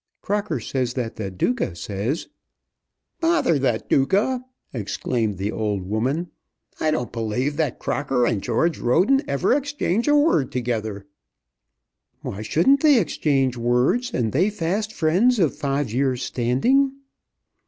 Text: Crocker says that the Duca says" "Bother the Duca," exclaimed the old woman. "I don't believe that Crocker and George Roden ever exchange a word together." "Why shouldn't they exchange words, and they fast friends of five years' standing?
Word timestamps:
Crocker 0.23 0.59
says 0.59 0.95
that 0.95 1.17
the 1.17 1.29
Duca 1.29 1.75
says" 1.75 2.27
"Bother 3.21 3.59
the 3.59 3.83
Duca," 3.87 4.43
exclaimed 4.73 5.37
the 5.37 5.51
old 5.51 5.83
woman. 5.87 6.31
"I 6.79 6.89
don't 6.89 7.11
believe 7.11 7.55
that 7.57 7.77
Crocker 7.77 8.25
and 8.25 8.41
George 8.41 8.79
Roden 8.79 9.21
ever 9.29 9.53
exchange 9.53 10.07
a 10.07 10.15
word 10.15 10.51
together." 10.51 11.05
"Why 12.21 12.41
shouldn't 12.41 12.81
they 12.81 12.99
exchange 12.99 13.57
words, 13.57 14.11
and 14.11 14.31
they 14.31 14.49
fast 14.49 14.91
friends 14.91 15.37
of 15.37 15.53
five 15.55 15.93
years' 15.93 16.23
standing? 16.23 16.93